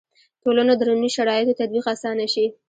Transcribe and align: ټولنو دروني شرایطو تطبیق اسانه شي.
ټولنو 0.43 0.73
دروني 0.81 1.09
شرایطو 1.15 1.57
تطبیق 1.59 1.85
اسانه 1.93 2.25
شي. 2.33 2.45